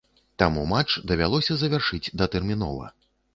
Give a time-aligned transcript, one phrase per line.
[0.43, 2.91] Таму матч давялося завяршыць датэрмінова.